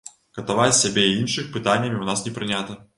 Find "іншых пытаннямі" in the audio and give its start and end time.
1.21-1.95